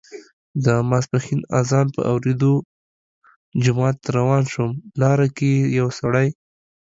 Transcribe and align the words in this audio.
د 0.65 0.67
ماسپښین 0.89 1.41
اذان 1.59 1.87
په 1.95 2.01
اوریدا 2.11 2.53
جومات 3.63 3.95
ته 4.03 4.09
روان 4.19 4.43
شو، 4.51 4.65
لاره 5.01 5.27
کې 5.37 5.49
یې 5.59 5.65
یو 5.79 5.87
سړی 5.99 6.27